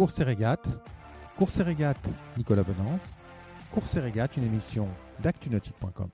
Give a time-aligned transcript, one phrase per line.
[0.00, 0.66] Course et régate.
[1.36, 2.08] Course et régate,
[2.38, 3.18] Nicolas Bonance.
[3.70, 4.88] Course et régate, une émission
[5.22, 6.08] d'actunautique.com.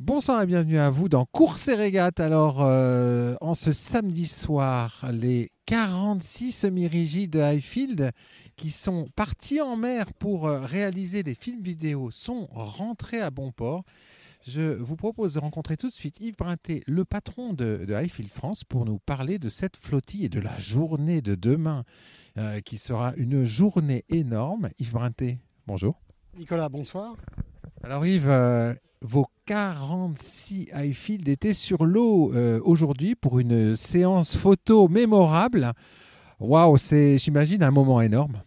[0.00, 2.18] Bonsoir et bienvenue à vous dans Course et régate.
[2.18, 8.10] Alors, euh, en ce samedi soir, les 46 semi-rigides de Highfield
[8.56, 13.52] qui sont partis en mer pour euh, réaliser des films vidéo sont rentrés à bon
[13.52, 13.84] port.
[14.46, 18.30] Je vous propose de rencontrer tout de suite Yves Brinté, le patron de, de Highfield
[18.30, 21.84] France, pour nous parler de cette flottille et de la journée de demain,
[22.38, 24.70] euh, qui sera une journée énorme.
[24.78, 26.00] Yves Brinté, bonjour.
[26.36, 27.14] Nicolas, bonsoir.
[27.82, 34.88] Alors Yves, euh, vos 46 Highfield étaient sur l'eau euh, aujourd'hui pour une séance photo
[34.88, 35.72] mémorable.
[36.40, 38.42] Waouh, c'est, j'imagine, un moment énorme.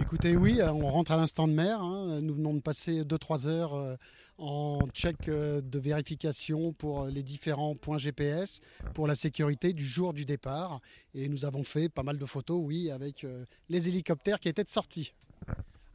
[0.00, 1.80] Écoutez, oui, on rentre à l'instant de mer.
[1.80, 2.20] hein.
[2.22, 3.96] Nous venons de passer 2-3 heures euh,
[4.38, 8.60] en check euh, de vérification pour les différents points GPS,
[8.94, 10.80] pour la sécurité du jour du départ.
[11.14, 14.64] Et nous avons fait pas mal de photos, oui, avec euh, les hélicoptères qui étaient
[14.64, 15.12] de sortie.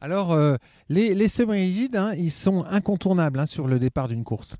[0.00, 0.56] Alors, euh,
[0.88, 4.56] les, les semi-rigides, hein, ils sont incontournables hein, sur le départ d'une course.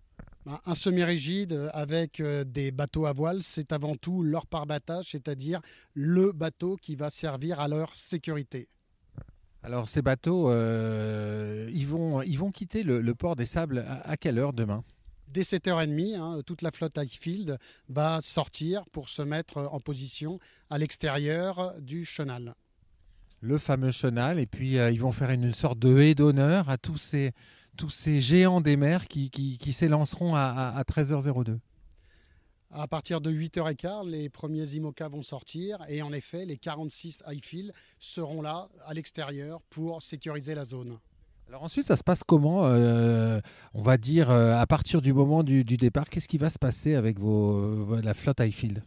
[0.46, 5.60] Un- Un semi-rigide avec euh, des bateaux à voile, c'est avant tout leur parbattage, c'est-à-dire
[5.94, 8.68] le bateau qui va servir à leur sécurité.
[9.66, 14.08] Alors, ces bateaux, euh, ils, vont, ils vont quitter le, le port des Sables à,
[14.08, 14.84] à quelle heure demain?
[15.26, 17.58] Dès 7h30, hein, toute la flotte Highfield
[17.88, 20.38] va sortir pour se mettre en position
[20.70, 22.54] à l'extérieur du chenal.
[23.40, 26.78] Le fameux chenal, et puis euh, ils vont faire une sorte de haie d'honneur à
[26.78, 27.32] tous ces,
[27.76, 31.58] tous ces géants des mers qui, qui, qui s'élanceront à, à- à 13h02.
[32.70, 37.72] À partir de 8h15, les premiers IMOCA vont sortir et en effet, les 46 Highfield
[37.98, 40.98] seront là à l'extérieur pour sécuriser la zone.
[41.48, 43.40] Alors ensuite, ça se passe comment euh,
[43.72, 46.94] On va dire, euh, à partir du moment du, départ, qu'est-ce qui va se passer
[46.96, 48.82] avec vos, vos- la flotte Highfield?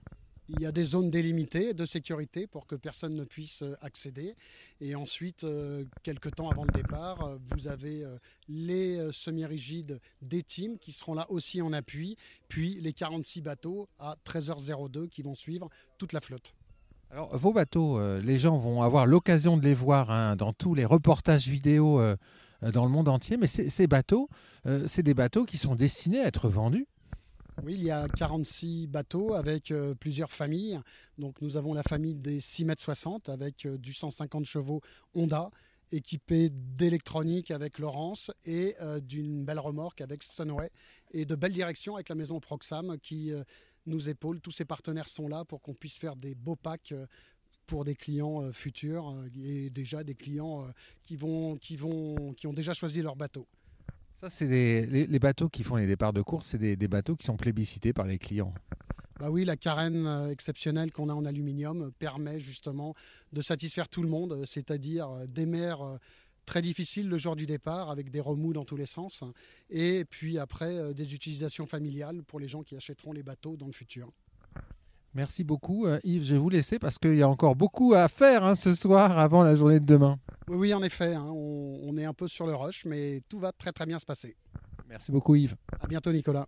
[0.52, 4.36] Il y a des zones délimitées de sécurité pour que personne ne puisse euh, accéder.
[4.82, 8.04] Et ensuite, euh, quelques temps avant le départ, euh, vous avez
[8.48, 12.17] les semi-rigides des teams qui seront là aussi en appui,
[12.48, 16.55] puis les 46 bateaux à 13h02 qui vont suivre toute la flotte.
[17.11, 20.86] Alors, vos bateaux, les gens vont avoir l'occasion de les voir hein, dans tous les
[20.86, 22.02] reportages vidéo
[22.61, 24.30] dans le monde entier, mais ces, bateaux,
[24.88, 26.88] c'est des bateaux qui sont destinés à être vendus.
[27.64, 30.80] Oui, il y a 46 bateaux avec euh, plusieurs familles.
[31.17, 34.81] Donc nous avons la famille des 6 mètres 60 avec euh, du 150 chevaux
[35.14, 35.49] Honda
[35.92, 40.70] équipé d'électronique avec Laurence et euh, d'une belle remorque avec Sunway
[41.11, 43.31] et de belles directions avec la maison Proxam qui
[43.87, 44.39] nous épaule.
[44.39, 46.93] Tous ces partenaires sont là pour qu'on puisse faire des beaux packs
[47.65, 50.67] pour des clients futurs et déjà des clients
[51.02, 53.47] qui ont déjà choisi leur bateau.
[54.21, 57.37] Ça, c'est les, bateaux qui font les départs de course, c'est des, bateaux qui sont
[57.37, 58.53] plébiscités par les clients.
[59.17, 62.95] Bah oui, la carène euh, exceptionnelle qu'on a en aluminium euh, permet justement
[63.33, 65.99] de satisfaire tout le monde, euh, c'est-à-dire des mers
[66.45, 69.33] très difficiles le jour du départ avec des remous dans tous les sens hein,
[69.69, 73.73] et puis après des utilisations familiales pour les gens qui achèteront les bateaux dans le
[73.73, 74.11] futur.
[75.15, 76.23] Merci beaucoup, euh, Yves.
[76.23, 79.17] Je vais vous laisser parce qu'il y a encore beaucoup à faire hein, ce soir
[79.17, 80.17] avant la journée de demain.
[80.47, 83.39] Oui, oui, en effet, hein, on, on est un peu sur le rush, mais tout
[83.39, 84.36] va très très bien se passer.
[84.87, 85.55] Merci beaucoup, Yves.
[85.80, 86.47] À bientôt, Nicolas.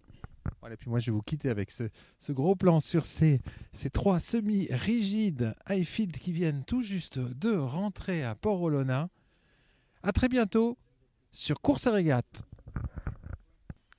[0.59, 1.83] Voilà, et puis moi, je vais vous quitter avec ce,
[2.17, 3.41] ce gros plan sur ces,
[3.73, 9.09] ces trois semi-rigides Highfield qui viennent tout juste de rentrer à Port-Olona.
[10.03, 10.77] À très bientôt
[11.31, 12.43] sur Course et Régate.